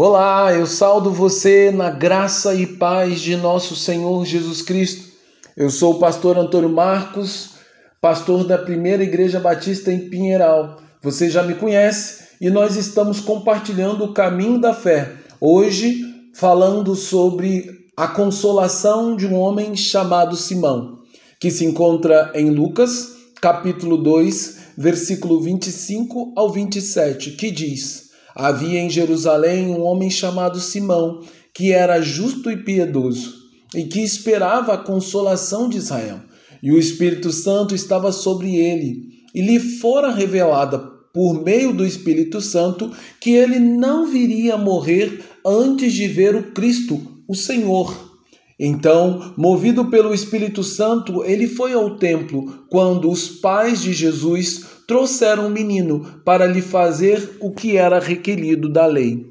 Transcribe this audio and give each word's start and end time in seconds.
Olá, 0.00 0.54
eu 0.54 0.64
saldo 0.64 1.10
você 1.10 1.72
na 1.72 1.90
graça 1.90 2.54
e 2.54 2.64
paz 2.64 3.20
de 3.20 3.34
nosso 3.34 3.74
Senhor 3.74 4.24
Jesus 4.24 4.62
Cristo. 4.62 5.12
Eu 5.56 5.70
sou 5.70 5.94
o 5.94 5.98
pastor 5.98 6.38
Antônio 6.38 6.68
Marcos, 6.68 7.54
pastor 8.00 8.44
da 8.44 8.56
Primeira 8.56 9.02
Igreja 9.02 9.40
Batista 9.40 9.92
em 9.92 10.08
Pinheiral. 10.08 10.76
Você 11.02 11.28
já 11.28 11.42
me 11.42 11.54
conhece 11.54 12.28
e 12.40 12.48
nós 12.48 12.76
estamos 12.76 13.18
compartilhando 13.18 14.04
o 14.04 14.12
caminho 14.12 14.60
da 14.60 14.72
fé. 14.72 15.14
Hoje, 15.40 16.00
falando 16.32 16.94
sobre 16.94 17.68
a 17.96 18.06
consolação 18.06 19.16
de 19.16 19.26
um 19.26 19.34
homem 19.34 19.74
chamado 19.74 20.36
Simão, 20.36 21.00
que 21.40 21.50
se 21.50 21.64
encontra 21.64 22.30
em 22.36 22.50
Lucas, 22.50 23.16
capítulo 23.40 23.96
2, 23.96 24.58
versículo 24.78 25.40
25 25.40 26.34
ao 26.36 26.52
27, 26.52 27.32
que 27.32 27.50
diz: 27.50 28.07
Havia 28.38 28.78
em 28.78 28.88
Jerusalém 28.88 29.66
um 29.66 29.82
homem 29.82 30.08
chamado 30.08 30.60
Simão, 30.60 31.24
que 31.52 31.72
era 31.72 32.00
justo 32.00 32.48
e 32.48 32.56
piedoso, 32.56 33.34
e 33.74 33.82
que 33.82 33.98
esperava 33.98 34.74
a 34.74 34.78
consolação 34.78 35.68
de 35.68 35.78
Israel. 35.78 36.20
E 36.62 36.70
o 36.70 36.78
Espírito 36.78 37.32
Santo 37.32 37.74
estava 37.74 38.12
sobre 38.12 38.54
ele, 38.54 39.08
e 39.34 39.42
lhe 39.42 39.58
fora 39.58 40.12
revelada 40.12 40.78
por 41.12 41.42
meio 41.42 41.72
do 41.72 41.84
Espírito 41.84 42.40
Santo 42.40 42.92
que 43.20 43.30
ele 43.30 43.58
não 43.58 44.06
viria 44.06 44.56
morrer 44.56 45.20
antes 45.44 45.92
de 45.92 46.06
ver 46.06 46.36
o 46.36 46.52
Cristo, 46.52 47.00
o 47.26 47.34
Senhor. 47.34 48.17
Então, 48.58 49.32
movido 49.36 49.84
pelo 49.84 50.12
Espírito 50.12 50.64
Santo, 50.64 51.22
ele 51.22 51.46
foi 51.46 51.74
ao 51.74 51.96
templo 51.96 52.64
quando 52.68 53.08
os 53.08 53.28
pais 53.28 53.80
de 53.80 53.92
Jesus 53.92 54.66
trouxeram 54.84 55.46
um 55.46 55.50
menino 55.50 56.20
para 56.24 56.44
lhe 56.44 56.60
fazer 56.60 57.36
o 57.40 57.52
que 57.52 57.76
era 57.76 58.00
requerido 58.00 58.68
da 58.68 58.84
lei. 58.84 59.26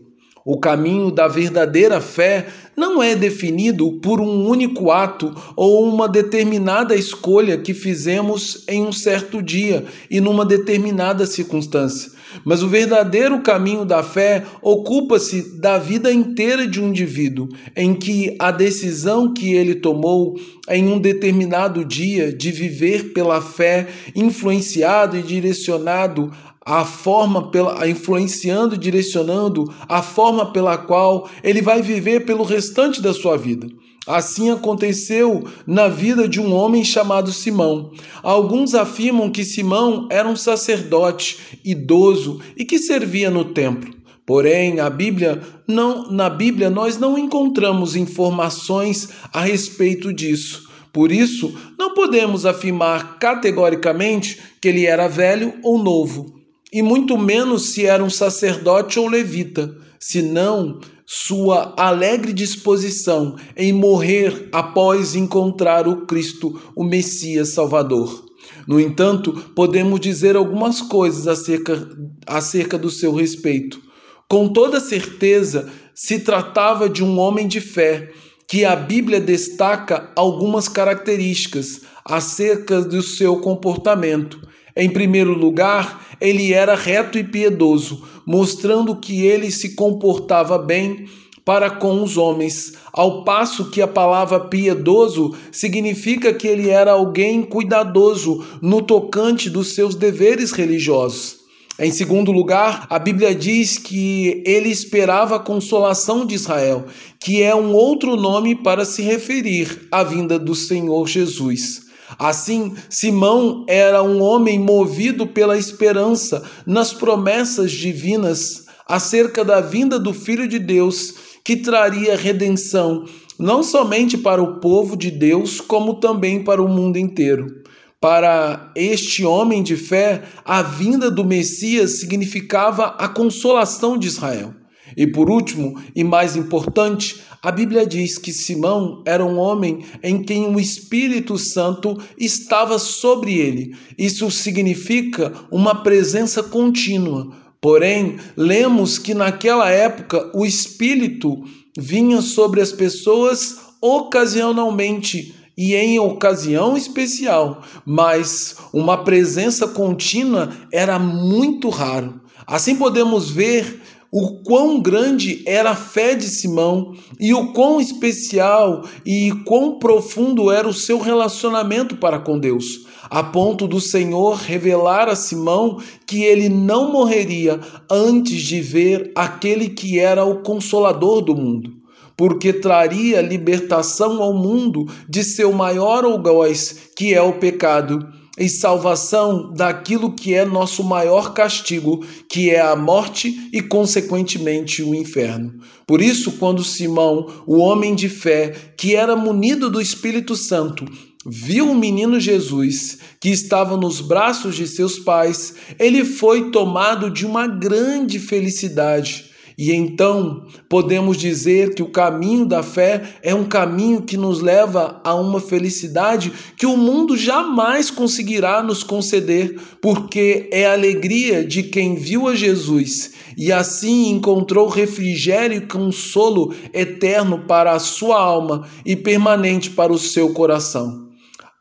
O 0.45 0.57
caminho 0.57 1.11
da 1.11 1.27
verdadeira 1.27 1.99
fé 1.99 2.47
não 2.75 3.03
é 3.03 3.15
definido 3.15 3.99
por 3.99 4.21
um 4.21 4.47
único 4.47 4.91
ato 4.91 5.35
ou 5.57 5.83
uma 5.83 6.07
determinada 6.07 6.95
escolha 6.95 7.57
que 7.57 7.73
fizemos 7.73 8.63
em 8.65 8.81
um 8.81 8.93
certo 8.93 9.41
dia 9.41 9.83
e 10.09 10.21
numa 10.21 10.45
determinada 10.45 11.25
circunstância. 11.25 12.16
Mas 12.43 12.61
o 12.61 12.67
verdadeiro 12.67 13.41
caminho 13.41 13.85
da 13.85 14.03
fé 14.03 14.43
ocupa-se 14.61 15.59
da 15.59 15.77
vida 15.77 16.11
inteira 16.11 16.67
de 16.67 16.81
um 16.81 16.89
indivíduo, 16.89 17.47
em 17.75 17.93
que 17.93 18.35
a 18.39 18.51
decisão 18.51 19.33
que 19.33 19.53
ele 19.53 19.75
tomou 19.75 20.39
em 20.69 20.87
um 20.87 20.99
determinado 20.99 21.85
dia 21.85 22.31
de 22.31 22.51
viver 22.51 23.13
pela 23.13 23.41
fé, 23.41 23.87
influenciado 24.15 25.17
e 25.17 25.21
direcionado 25.21 26.31
a 26.65 26.83
forma 26.83 27.49
pela 27.49 27.87
influenciando 27.87 28.75
e 28.75 28.77
direcionando 28.77 29.73
a 29.87 30.01
forma 30.01 30.51
pela 30.51 30.77
qual 30.77 31.29
ele 31.41 31.61
vai 31.61 31.81
viver 31.81 32.25
pelo 32.25 32.43
restante 32.43 33.01
da 33.01 33.13
sua 33.13 33.37
vida. 33.37 33.67
Assim 34.07 34.49
aconteceu 34.49 35.43
na 35.65 35.89
vida 35.89 36.27
de 36.27 36.39
um 36.39 36.53
homem 36.53 36.83
chamado 36.83 37.31
Simão. 37.31 37.91
Alguns 38.23 38.73
afirmam 38.73 39.29
que 39.29 39.43
Simão 39.43 40.07
era 40.09 40.27
um 40.27 40.35
sacerdote 40.35 41.59
idoso 41.63 42.39
e 42.55 42.63
que 42.63 42.79
servia 42.79 43.29
no 43.29 43.45
templo. 43.45 43.93
Porém, 44.25 44.79
a 44.79 44.89
Bíblia 44.89 45.41
não, 45.67 46.09
na 46.09 46.29
Bíblia 46.29 46.69
nós 46.69 46.97
não 46.97 47.17
encontramos 47.17 47.95
informações 47.95 49.09
a 49.33 49.41
respeito 49.41 50.13
disso. 50.13 50.67
Por 50.93 51.11
isso, 51.11 51.53
não 51.77 51.93
podemos 51.93 52.45
afirmar 52.45 53.19
categoricamente 53.19 54.39
que 54.61 54.69
ele 54.69 54.85
era 54.85 55.07
velho 55.07 55.53
ou 55.61 55.77
novo 55.77 56.37
e 56.71 56.81
muito 56.81 57.17
menos 57.17 57.69
se 57.73 57.85
era 57.85 58.03
um 58.03 58.09
sacerdote 58.09 58.99
ou 58.99 59.07
levita, 59.07 59.75
senão 59.99 60.79
sua 61.05 61.73
alegre 61.77 62.33
disposição 62.33 63.37
em 63.55 63.71
morrer 63.71 64.49
após 64.51 65.15
encontrar 65.15 65.87
o 65.87 66.05
Cristo, 66.05 66.59
o 66.75 66.83
Messias 66.83 67.49
Salvador. 67.49 68.25
No 68.67 68.79
entanto, 68.79 69.31
podemos 69.55 69.99
dizer 69.99 70.35
algumas 70.35 70.81
coisas 70.81 71.27
acerca, 71.27 71.87
acerca 72.25 72.77
do 72.77 72.89
seu 72.89 73.13
respeito. 73.13 73.81
Com 74.29 74.49
toda 74.49 74.81
certeza, 74.81 75.71
se 75.95 76.19
tratava 76.19 76.89
de 76.89 77.03
um 77.03 77.17
homem 77.17 77.47
de 77.47 77.61
fé, 77.61 78.11
que 78.47 78.65
a 78.65 78.75
Bíblia 78.75 79.19
destaca 79.19 80.11
algumas 80.15 80.67
características 80.67 81.81
acerca 82.03 82.81
do 82.81 83.01
seu 83.01 83.37
comportamento. 83.39 84.39
Em 84.79 84.87
primeiro 84.91 85.33
lugar, 85.33 86.05
ele 86.21 86.53
era 86.53 86.75
reto 86.75 87.17
e 87.17 87.23
piedoso, 87.23 88.03
mostrando 88.23 88.95
que 88.95 89.25
ele 89.25 89.49
se 89.49 89.73
comportava 89.73 90.59
bem 90.59 91.07
para 91.43 91.67
com 91.71 92.03
os 92.03 92.15
homens, 92.15 92.73
ao 92.93 93.23
passo 93.23 93.71
que 93.71 93.81
a 93.81 93.87
palavra 93.87 94.39
piedoso 94.39 95.33
significa 95.51 96.31
que 96.31 96.47
ele 96.47 96.69
era 96.69 96.91
alguém 96.91 97.41
cuidadoso 97.41 98.45
no 98.61 98.83
tocante 98.83 99.49
dos 99.49 99.73
seus 99.73 99.95
deveres 99.95 100.51
religiosos. 100.51 101.37
Em 101.79 101.89
segundo 101.89 102.31
lugar, 102.31 102.85
a 102.87 102.99
Bíblia 102.99 103.33
diz 103.33 103.79
que 103.79 104.43
ele 104.45 104.69
esperava 104.69 105.37
a 105.37 105.39
consolação 105.39 106.23
de 106.23 106.35
Israel, 106.35 106.85
que 107.19 107.41
é 107.41 107.55
um 107.55 107.73
outro 107.73 108.15
nome 108.15 108.55
para 108.55 108.85
se 108.85 109.01
referir 109.01 109.87
à 109.91 110.03
vinda 110.03 110.37
do 110.37 110.53
Senhor 110.53 111.07
Jesus. 111.07 111.86
Assim, 112.17 112.73
Simão 112.89 113.65
era 113.67 114.01
um 114.01 114.21
homem 114.21 114.59
movido 114.59 115.27
pela 115.27 115.57
esperança 115.57 116.43
nas 116.65 116.93
promessas 116.93 117.71
divinas 117.71 118.65
acerca 118.87 119.43
da 119.43 119.59
vinda 119.59 119.99
do 119.99 120.13
Filho 120.13 120.47
de 120.47 120.59
Deus, 120.59 121.13
que 121.43 121.57
traria 121.57 122.15
redenção 122.15 123.05
não 123.37 123.61
somente 123.61 124.17
para 124.17 124.41
o 124.41 124.59
povo 124.59 124.97
de 124.97 125.11
Deus, 125.11 125.61
como 125.61 125.95
também 125.95 126.43
para 126.43 126.61
o 126.61 126.67
mundo 126.67 126.97
inteiro. 126.97 127.63
Para 127.99 128.71
este 128.75 129.25
homem 129.25 129.61
de 129.61 129.75
fé, 129.75 130.23
a 130.45 130.61
vinda 130.61 131.11
do 131.11 131.25
Messias 131.25 131.99
significava 131.99 132.95
a 132.97 133.07
consolação 133.07 133.97
de 133.97 134.07
Israel. 134.07 134.53
E 134.95 135.07
por 135.07 135.29
último, 135.29 135.79
e 135.95 136.03
mais 136.03 136.35
importante, 136.35 137.21
a 137.41 137.51
Bíblia 137.51 137.85
diz 137.85 138.17
que 138.17 138.31
Simão 138.31 139.03
era 139.05 139.25
um 139.25 139.37
homem 139.37 139.83
em 140.03 140.23
quem 140.23 140.47
o 140.47 140.59
Espírito 140.59 141.37
Santo 141.37 141.97
estava 142.17 142.79
sobre 142.79 143.33
ele. 143.37 143.75
Isso 143.97 144.29
significa 144.31 145.33
uma 145.51 145.83
presença 145.83 146.41
contínua. 146.41 147.31
Porém, 147.61 148.17
lemos 148.35 148.97
que 148.97 149.13
naquela 149.13 149.69
época 149.69 150.31
o 150.33 150.45
Espírito 150.45 151.43
vinha 151.77 152.21
sobre 152.21 152.61
as 152.61 152.71
pessoas 152.71 153.57
ocasionalmente 153.81 155.35
e 155.57 155.73
em 155.73 155.97
ocasião 155.97 156.77
especial, 156.77 157.63
mas 157.83 158.57
uma 158.71 159.03
presença 159.03 159.67
contínua 159.67 160.51
era 160.71 160.99
muito 160.99 161.69
raro. 161.69 162.21
Assim 162.45 162.75
podemos 162.75 163.31
ver 163.31 163.81
o 164.11 164.41
quão 164.43 164.79
grande 164.79 165.43
era 165.45 165.71
a 165.71 165.75
fé 165.75 166.15
de 166.15 166.27
Simão 166.27 166.95
e 167.19 167.33
o 167.33 167.51
quão 167.51 167.81
especial 167.81 168.83
e 169.05 169.31
quão 169.45 169.79
profundo 169.79 170.51
era 170.51 170.67
o 170.67 170.73
seu 170.73 170.99
relacionamento 170.99 171.97
para 171.97 172.19
com 172.19 172.39
Deus, 172.39 172.85
a 173.09 173.23
ponto 173.23 173.67
do 173.67 173.81
Senhor 173.81 174.35
revelar 174.35 175.09
a 175.09 175.15
Simão 175.15 175.81
que 176.05 176.23
ele 176.23 176.47
não 176.47 176.91
morreria 176.91 177.59
antes 177.91 178.41
de 178.41 178.61
ver 178.61 179.11
aquele 179.15 179.69
que 179.69 179.99
era 179.99 180.23
o 180.23 180.41
consolador 180.41 181.21
do 181.21 181.35
mundo 181.35 181.77
porque 182.17 182.51
traria 182.51 183.21
libertação 183.21 184.23
ao 184.23 184.33
mundo 184.33 184.87
de 185.07 185.23
seu 185.23 185.53
maior 185.53 186.03
algoz, 186.03 186.89
que 186.95 187.13
é 187.13 187.21
o 187.21 187.33
pecado, 187.33 187.99
e 188.37 188.47
salvação 188.47 189.51
daquilo 189.53 190.13
que 190.13 190.33
é 190.33 190.45
nosso 190.45 190.83
maior 190.83 191.33
castigo, 191.33 192.05
que 192.29 192.49
é 192.51 192.61
a 192.61 192.75
morte 192.75 193.49
e, 193.51 193.61
consequentemente, 193.61 194.83
o 194.83 194.93
inferno. 194.93 195.55
Por 195.87 196.01
isso, 196.01 196.33
quando 196.33 196.63
Simão, 196.63 197.43
o 197.47 197.57
homem 197.57 197.95
de 197.95 198.09
fé, 198.09 198.53
que 198.77 198.95
era 198.95 199.15
munido 199.15 199.69
do 199.69 199.81
Espírito 199.81 200.35
Santo, 200.35 200.85
viu 201.25 201.71
o 201.71 201.75
menino 201.75 202.19
Jesus 202.19 202.99
que 203.19 203.29
estava 203.29 203.75
nos 203.75 203.99
braços 203.99 204.55
de 204.55 204.67
seus 204.67 204.99
pais, 204.99 205.55
ele 205.79 206.05
foi 206.05 206.51
tomado 206.51 207.09
de 207.09 207.25
uma 207.25 207.47
grande 207.47 208.19
felicidade 208.19 209.27
e 209.57 209.73
então 209.73 210.45
podemos 210.69 211.17
dizer 211.17 211.73
que 211.73 211.81
o 211.81 211.89
caminho 211.89 212.45
da 212.45 212.61
fé 212.61 213.01
é 213.23 213.33
um 213.33 213.43
caminho 213.43 214.03
que 214.03 214.15
nos 214.15 214.39
leva 214.39 215.01
a 215.03 215.15
uma 215.15 215.39
felicidade 215.39 216.31
que 216.55 216.67
o 216.67 216.77
mundo 216.77 217.17
jamais 217.17 217.89
conseguirá 217.89 218.61
nos 218.61 218.83
conceder, 218.83 219.59
porque 219.81 220.47
é 220.51 220.67
a 220.67 220.73
alegria 220.73 221.43
de 221.43 221.63
quem 221.63 221.95
viu 221.95 222.27
a 222.27 222.35
Jesus 222.35 223.13
e 223.35 223.51
assim 223.51 224.11
encontrou 224.11 224.67
refrigério 224.67 225.57
e 225.57 225.65
consolo 225.65 226.53
eterno 226.71 227.45
para 227.47 227.71
a 227.71 227.79
sua 227.79 228.19
alma 228.19 228.67
e 228.85 228.95
permanente 228.95 229.71
para 229.71 229.91
o 229.91 229.97
seu 229.97 230.33
coração. 230.33 231.06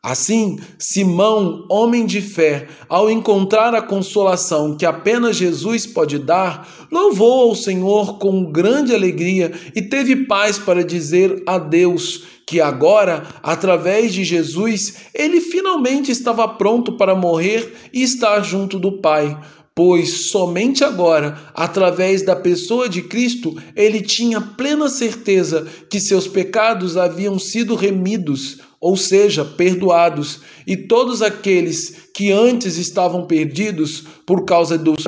Assim, 0.07 0.61
Simão, 0.79 1.67
homem 1.69 2.07
de 2.07 2.21
fé, 2.21 2.69
ao 2.89 3.11
encontrar 3.11 3.75
a 3.75 3.83
consolação 3.83 4.77
que 4.77 4.87
apenas 4.87 5.35
Jesus 5.35 5.85
pode 5.85 6.17
dar, 6.17 6.87
louvou 6.93 7.49
ao 7.49 7.57
Senhor 7.57 8.17
com 8.17 8.53
grande 8.53 8.95
alegria 8.95 9.51
e 9.75 9.83
teve 9.83 10.15
paz 10.27 10.61
para 10.61 10.85
dizer 10.85 11.43
a 11.45 11.59
Deus 11.59 12.23
que 12.47 12.61
agora, 12.61 13.25
através 13.43 14.15
de 14.15 14.23
Jesus, 14.23 14.99
ele 15.13 15.41
finalmente 15.41 16.13
estava 16.13 16.47
pronto 16.47 16.93
para 16.93 17.17
morrer 17.17 17.75
e 17.93 18.05
estar 18.05 18.41
junto 18.43 18.79
do 18.79 18.93
Pai 18.93 19.37
pois 19.77 20.31
somente 20.31 20.83
agora, 20.83 21.39
através 21.55 22.23
da 22.23 22.35
pessoa 22.35 22.89
de 22.89 23.03
Cristo, 23.03 23.55
ele 23.77 24.01
tinha 24.01 24.41
plena 24.41 24.89
certeza 24.89 25.67
que 25.91 26.01
seus 26.01 26.27
pecados 26.27 26.97
haviam 26.97 27.39
sido 27.39 27.75
remidos, 27.75 28.57
ou 28.81 28.97
seja, 28.97 29.45
perdoados, 29.45 30.41
e 30.67 30.79
todos 30.79 31.21
aqueles 31.21 32.09
que 32.15 32.33
antes 32.33 32.79
estavam 32.79 33.27
perdidos 33.27 34.03
por 34.25 34.47
causa 34.47 34.79
dos 34.79 35.05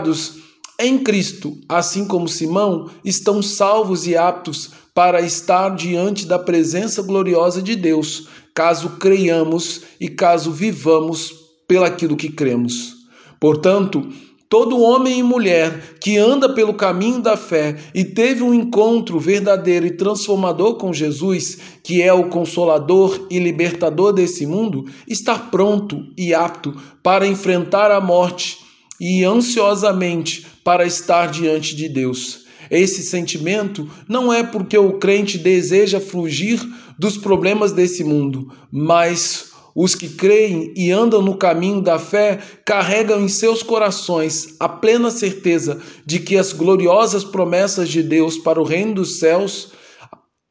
em 0.78 0.98
Cristo, 0.98 1.58
assim 1.68 2.06
como 2.06 2.28
Simão, 2.28 2.88
estão 3.04 3.42
salvos 3.42 4.06
e 4.06 4.16
aptos 4.16 4.70
para 4.94 5.20
estar 5.20 5.74
diante 5.74 6.24
da 6.26 6.38
presença 6.38 7.02
gloriosa 7.02 7.60
de 7.60 7.74
Deus, 7.74 8.28
caso 8.54 8.90
creiamos 8.90 9.80
e 9.98 10.08
caso 10.08 10.52
vivamos 10.52 11.32
pelaquilo 11.66 12.16
que 12.16 12.28
cremos. 12.28 12.98
Portanto, 13.40 14.08
Todo 14.48 14.80
homem 14.80 15.18
e 15.18 15.22
mulher 15.22 15.98
que 16.00 16.16
anda 16.16 16.54
pelo 16.54 16.72
caminho 16.72 17.20
da 17.20 17.36
fé 17.36 17.76
e 17.94 18.02
teve 18.02 18.42
um 18.42 18.54
encontro 18.54 19.20
verdadeiro 19.20 19.86
e 19.86 19.90
transformador 19.90 20.76
com 20.76 20.90
Jesus, 20.90 21.58
que 21.82 22.00
é 22.00 22.14
o 22.14 22.30
consolador 22.30 23.26
e 23.30 23.38
libertador 23.38 24.10
desse 24.10 24.46
mundo, 24.46 24.86
está 25.06 25.38
pronto 25.38 26.02
e 26.16 26.32
apto 26.32 26.74
para 27.02 27.26
enfrentar 27.26 27.90
a 27.90 28.00
morte 28.00 28.56
e 28.98 29.22
ansiosamente 29.22 30.46
para 30.64 30.86
estar 30.86 31.26
diante 31.26 31.76
de 31.76 31.86
Deus. 31.86 32.46
Esse 32.70 33.02
sentimento 33.02 33.88
não 34.08 34.32
é 34.32 34.42
porque 34.42 34.78
o 34.78 34.94
crente 34.94 35.36
deseja 35.36 36.00
fugir 36.00 36.60
dos 36.98 37.16
problemas 37.16 37.72
desse 37.72 38.02
mundo, 38.02 38.50
mas 38.72 39.47
os 39.80 39.94
que 39.94 40.08
creem 40.08 40.72
e 40.74 40.90
andam 40.90 41.22
no 41.22 41.36
caminho 41.36 41.80
da 41.80 42.00
fé 42.00 42.40
carregam 42.64 43.22
em 43.22 43.28
seus 43.28 43.62
corações 43.62 44.56
a 44.58 44.68
plena 44.68 45.08
certeza 45.08 45.80
de 46.04 46.18
que 46.18 46.36
as 46.36 46.52
gloriosas 46.52 47.22
promessas 47.22 47.88
de 47.88 48.02
Deus 48.02 48.36
para 48.36 48.60
o 48.60 48.64
reino 48.64 48.94
dos 48.94 49.20
céus 49.20 49.70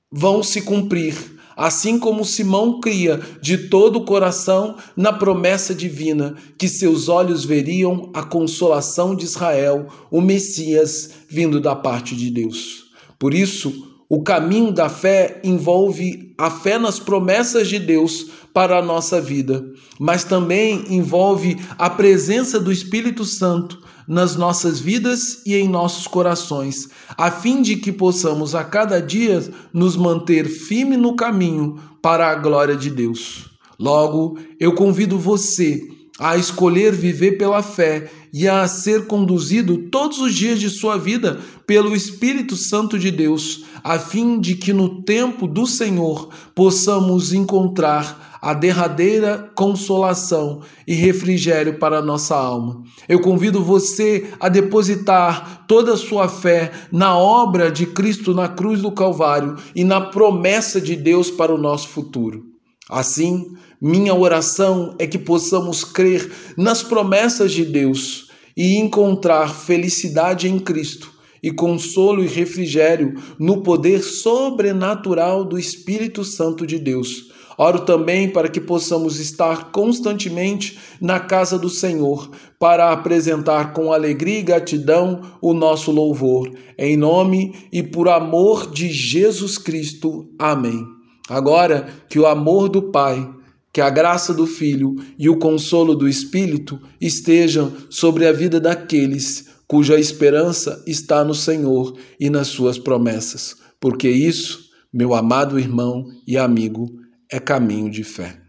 vão 0.09 0.41
se 0.41 0.61
cumprir, 0.61 1.13
assim 1.57 1.99
como 1.99 2.23
Simão 2.23 2.79
cria 2.79 3.19
de 3.41 3.67
todo 3.67 3.97
o 3.97 4.05
coração 4.05 4.77
na 4.95 5.11
promessa 5.11 5.75
divina 5.75 6.37
que 6.57 6.69
seus 6.69 7.09
olhos 7.09 7.43
veriam 7.43 8.09
a 8.13 8.23
consolação 8.23 9.13
de 9.13 9.25
Israel, 9.25 9.87
o 10.09 10.21
Messias 10.21 11.11
vindo 11.27 11.59
da 11.59 11.75
parte 11.75 12.15
de 12.15 12.31
Deus. 12.31 12.85
Por 13.19 13.33
isso, 13.33 13.96
o 14.09 14.23
caminho 14.23 14.71
da 14.71 14.87
fé 14.87 15.41
envolve 15.43 16.33
a 16.37 16.49
fé 16.49 16.77
nas 16.79 16.99
promessas 16.99 17.67
de 17.67 17.79
Deus 17.79 18.27
para 18.53 18.79
a 18.79 18.81
nossa 18.81 19.19
vida, 19.19 19.65
mas 19.99 20.23
também 20.23 20.85
envolve 20.89 21.57
a 21.77 21.89
presença 21.89 22.59
do 22.59 22.71
Espírito 22.71 23.25
Santo 23.25 23.81
nas 24.07 24.37
nossas 24.37 24.79
vidas 24.79 25.41
e 25.45 25.55
em 25.55 25.67
nossos 25.67 26.07
corações, 26.07 26.87
a 27.17 27.29
fim 27.29 27.61
de 27.61 27.75
que 27.75 27.91
possamos 27.91 28.55
a 28.55 28.63
cada 28.63 29.01
dia 29.01 29.43
nos 29.73 29.97
manter 29.97 30.45
firme 30.45 30.95
no 30.95 31.15
caminho 31.15 31.75
para 32.01 32.31
a 32.31 32.35
glória 32.35 32.75
de 32.75 32.89
Deus. 32.89 33.49
Logo, 33.77 34.39
eu 34.59 34.73
convido 34.73 35.19
você 35.19 35.81
a 36.19 36.37
escolher 36.37 36.91
viver 36.91 37.37
pela 37.37 37.61
fé 37.61 38.09
e 38.33 38.47
a 38.47 38.67
ser 38.67 39.07
conduzido 39.07 39.89
todos 39.89 40.19
os 40.19 40.33
dias 40.33 40.59
de 40.59 40.69
sua 40.69 40.97
vida 40.97 41.39
pelo 41.65 41.95
Espírito 41.95 42.55
Santo 42.55 42.97
de 42.97 43.11
Deus, 43.11 43.65
a 43.83 43.99
fim 43.99 44.39
de 44.39 44.55
que 44.55 44.73
no 44.73 45.01
tempo 45.03 45.47
do 45.47 45.65
Senhor 45.65 46.29
possamos 46.53 47.33
encontrar 47.33 48.37
a 48.41 48.53
derradeira 48.53 49.51
consolação 49.55 50.61
e 50.87 50.93
refrigério 50.93 51.79
para 51.79 51.99
a 51.99 52.01
nossa 52.01 52.35
alma. 52.35 52.83
Eu 53.07 53.19
convido 53.19 53.63
você 53.63 54.29
a 54.39 54.47
depositar 54.47 55.65
toda 55.67 55.93
a 55.93 55.97
sua 55.97 56.29
fé 56.29 56.71
na 56.91 57.17
obra 57.17 57.71
de 57.71 57.85
Cristo 57.85 58.33
na 58.33 58.47
cruz 58.47 58.81
do 58.81 58.91
Calvário 58.91 59.57
e 59.75 59.83
na 59.83 59.99
promessa 59.99 60.79
de 60.79 60.95
Deus 60.95 61.31
para 61.31 61.53
o 61.53 61.57
nosso 61.57 61.89
futuro. 61.89 62.46
Assim, 62.89 63.53
minha 63.81 64.13
oração 64.13 64.95
é 64.97 65.05
que 65.05 65.17
possamos 65.17 65.83
crer 65.83 66.31
nas 66.55 66.81
promessas 66.81 67.51
de 67.51 67.65
Deus 67.65 68.27
e 68.55 68.77
encontrar 68.77 69.53
felicidade 69.53 70.47
em 70.47 70.57
Cristo 70.57 71.11
e 71.43 71.51
consolo 71.51 72.23
e 72.23 72.27
refrigério 72.27 73.13
no 73.37 73.61
poder 73.61 74.01
sobrenatural 74.01 75.45
do 75.45 75.59
Espírito 75.59 76.23
Santo 76.23 76.65
de 76.65 76.79
Deus. 76.79 77.31
Oro 77.57 77.79
também 77.79 78.29
para 78.29 78.49
que 78.49 78.61
possamos 78.61 79.19
estar 79.19 79.71
constantemente 79.71 80.79
na 81.01 81.19
casa 81.19 81.57
do 81.57 81.69
Senhor, 81.69 82.29
para 82.59 82.91
apresentar 82.91 83.73
com 83.73 83.91
alegria 83.91 84.39
e 84.39 84.43
gratidão 84.43 85.21
o 85.41 85.53
nosso 85.53 85.91
louvor. 85.91 86.51
Em 86.77 86.95
nome 86.95 87.55
e 87.71 87.81
por 87.81 88.09
amor 88.09 88.71
de 88.71 88.89
Jesus 88.91 89.57
Cristo. 89.57 90.29
Amém. 90.37 90.96
Agora 91.29 91.87
que 92.09 92.19
o 92.19 92.25
amor 92.25 92.69
do 92.69 92.91
Pai 92.91 93.29
que 93.77 93.81
a 93.81 93.91
graça 93.91 94.33
do 94.33 94.47
Filho 94.47 94.95
e 95.19 95.29
o 95.29 95.37
consolo 95.37 95.93
do 95.93 96.09
Espírito 96.09 96.81
estejam 96.99 97.71
sobre 97.91 98.25
a 98.25 98.31
vida 98.31 98.59
daqueles 98.59 99.49
cuja 99.67 99.99
esperança 99.99 100.83
está 100.87 101.23
no 101.23 101.35
Senhor 101.35 101.95
e 102.19 102.27
nas 102.27 102.47
suas 102.47 102.79
promessas, 102.79 103.55
porque 103.79 104.09
isso, 104.09 104.69
meu 104.91 105.13
amado 105.13 105.59
irmão 105.59 106.05
e 106.25 106.37
amigo, 106.37 106.89
é 107.31 107.39
caminho 107.39 107.91
de 107.91 108.03
fé. 108.03 108.46